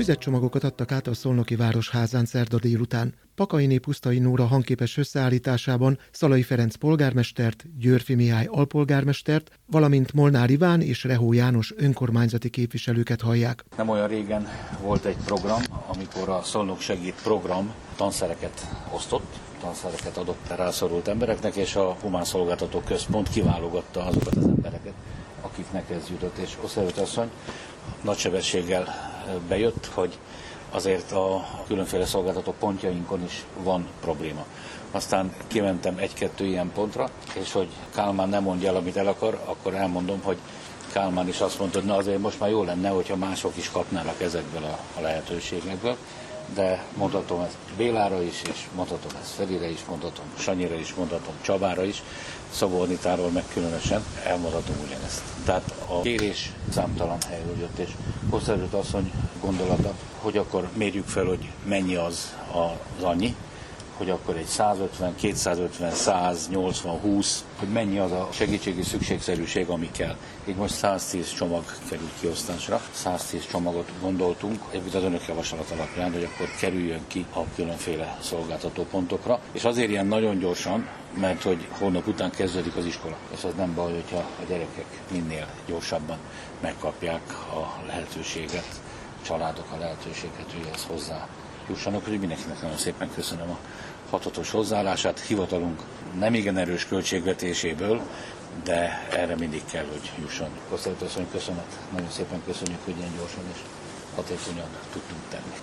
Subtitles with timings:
[0.00, 3.14] Füzetcsomagokat adtak át a Szolnoki Városházán szerda délután.
[3.34, 11.04] Pakainé Pusztai Nóra hangképes összeállításában Szalai Ferenc polgármestert, Györfi Mihály alpolgármestert, valamint Molnár Iván és
[11.04, 13.64] Rehó János önkormányzati képviselőket hallják.
[13.76, 14.46] Nem olyan régen
[14.82, 21.76] volt egy program, amikor a Szolnok Segít program tanszereket osztott, tanszereket adott rászorult embereknek, és
[21.76, 24.94] a Humán Szolgáltató Központ kiválogatta azokat az embereket,
[25.40, 26.36] akiknek ez jutott.
[26.36, 27.30] És Oszerőt asszony
[28.00, 28.94] nagy sebességgel
[29.48, 30.18] bejött, hogy
[30.70, 34.44] azért a különféle szolgáltató pontjainkon is van probléma.
[34.90, 39.74] Aztán kimentem egy-kettő ilyen pontra, és hogy Kálmán nem mondja el, amit el akar, akkor
[39.74, 40.38] elmondom, hogy
[40.92, 44.20] Kálmán is azt mondta, hogy na azért most már jó lenne, hogyha mások is kapnának
[44.20, 45.96] ezekből a, lehetőségekből
[46.54, 51.84] de mondhatom ezt Bélára is, és mondhatom ezt Ferire is, mondhatom Sanyira is, mondhatom Csabára
[51.84, 52.02] is,
[52.52, 55.22] Szabornitáról meg különösen elmondhatom ugyanezt.
[55.44, 57.90] Tehát a kérés számtalan helyről jött, és
[58.30, 63.36] Koszerült asszony gondolata, hogy akkor mérjük fel, hogy mennyi az az annyi,
[64.00, 69.90] hogy akkor egy 150, 250, 100, 80, 20, hogy mennyi az a segítségi szükségszerűség, ami
[69.90, 70.16] kell.
[70.44, 76.28] Így most 110 csomag került kiosztásra, 110 csomagot gondoltunk, egyébként az önök javaslat alapján, hogy
[76.34, 79.40] akkor kerüljön ki a különféle szolgáltató pontokra.
[79.52, 80.88] És azért ilyen nagyon gyorsan,
[81.20, 83.16] mert hogy holnap után kezdődik az iskola.
[83.36, 86.18] És az nem baj, hogyha a gyerekek minél gyorsabban
[86.60, 88.80] megkapják a lehetőséget,
[89.22, 91.28] a családok a lehetőséget, hogy ez hozzá
[91.70, 93.58] jussanak, hogy mindenkinek nagyon szépen köszönöm a
[94.10, 95.20] hatatos hozzáállását.
[95.20, 95.82] Hivatalunk
[96.18, 98.00] nem igen erős költségvetéséből,
[98.64, 100.48] de erre mindig kell, hogy jusson.
[100.68, 101.78] Kosztelt asszony, köszönet.
[101.92, 103.60] Nagyon szépen köszönjük, hogy ilyen gyorsan és
[104.14, 105.54] hatékonyan tudtunk tenni.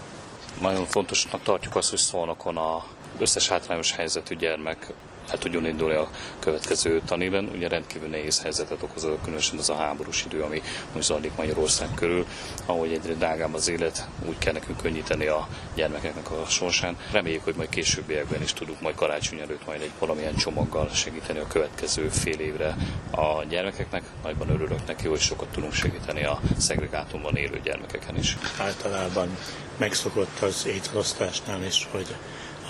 [0.62, 2.86] Nagyon fontosnak tartjuk azt, hogy szólnokon a
[3.18, 4.94] összes hátrányos helyzetű gyermek
[5.32, 7.50] el tudjon indulni a következő tanéven.
[7.54, 10.62] Ugye rendkívül nehéz helyzetet okoz, különösen az a háborús idő, ami
[10.94, 12.26] most zajlik Magyarország körül,
[12.66, 16.98] ahogy egyre drágább az élet, úgy kell nekünk könnyíteni a gyermekeknek a sorsán.
[17.12, 21.48] Reméljük, hogy majd későbbiekben is tudunk majd karácsony előtt majd egy valamilyen csomaggal segíteni a
[21.48, 22.76] következő fél évre
[23.12, 24.04] a gyermekeknek.
[24.24, 28.38] Nagyban örülök neki, hogy sokat tudunk segíteni a szegregátumban élő gyermekeken is.
[28.60, 29.38] Általában
[29.78, 32.16] megszokott az ételosztásnál is, hogy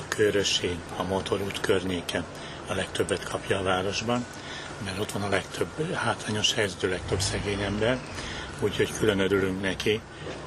[0.08, 2.24] Körösség, a motorút környéken
[2.68, 4.26] a legtöbbet kapja a városban,
[4.84, 8.00] mert ott van a legtöbb hátrányos helyzetű, legtöbb szegény ember,
[8.60, 10.02] úgyhogy külön örülünk neki,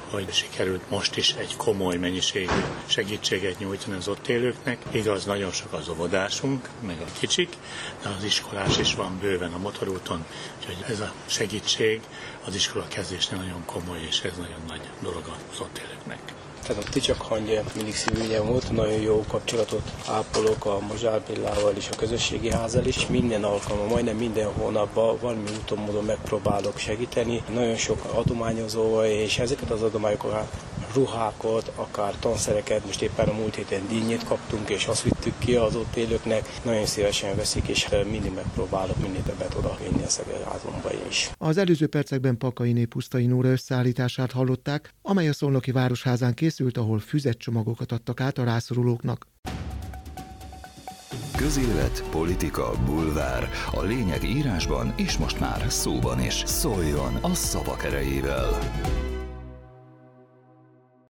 [0.09, 2.51] hogy sikerült most is egy komoly mennyiségű
[2.85, 4.77] segítséget nyújtani az ott élőknek.
[4.91, 7.57] Igaz, nagyon sok az óvodásunk, meg a kicsik,
[8.03, 10.25] de az iskolás is van bőven a motorúton,
[10.59, 12.01] úgyhogy ez a segítség
[12.45, 16.19] az iskola kezdésnél nagyon komoly, és ez nagyon nagy dolog az ott élőknek.
[16.67, 21.89] Tehát a Ticsak hangja mindig szívügyem volt, nagyon jó kapcsolatot ápolok a Mazsár Billával és
[21.91, 23.07] a közösségi házal is.
[23.07, 27.43] Minden alkalommal, majdnem minden hónapban valami úton módon megpróbálok segíteni.
[27.53, 30.47] Nagyon sok adományozó, és ezeket az adományokat
[30.93, 35.75] ruhákat, akár tanszereket, most éppen a múlt héten dínyét kaptunk, és azt vittük ki az
[35.75, 41.31] ott élőknek, nagyon szívesen veszik, és mindig megpróbálok minél többet oda vinni a szegélházomba is.
[41.37, 47.91] Az előző percekben Pakainé Pusztai Nóra összeállítását hallották, amely a Szolnoki Városházán készült, ahol füzetcsomagokat
[47.91, 49.27] adtak át a rászorulóknak.
[51.35, 53.49] Közélet, politika, bulvár.
[53.71, 56.43] A lényeg írásban és most már szóban is.
[56.45, 58.59] Szóljon a szavak erejével!